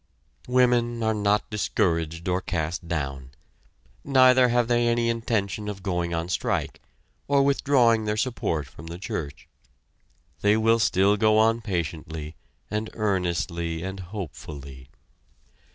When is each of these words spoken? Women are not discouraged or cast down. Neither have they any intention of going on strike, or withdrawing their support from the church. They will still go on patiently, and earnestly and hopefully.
Women 0.47 1.03
are 1.03 1.13
not 1.13 1.47
discouraged 1.51 2.27
or 2.27 2.41
cast 2.41 2.87
down. 2.87 3.29
Neither 4.03 4.49
have 4.49 4.67
they 4.67 4.87
any 4.87 5.09
intention 5.09 5.69
of 5.69 5.83
going 5.83 6.11
on 6.11 6.27
strike, 6.27 6.81
or 7.27 7.43
withdrawing 7.43 8.05
their 8.05 8.17
support 8.17 8.65
from 8.65 8.87
the 8.87 8.97
church. 8.97 9.47
They 10.41 10.57
will 10.57 10.79
still 10.79 11.17
go 11.17 11.37
on 11.37 11.61
patiently, 11.61 12.35
and 12.71 12.89
earnestly 12.95 13.83
and 13.83 13.99
hopefully. 13.99 14.89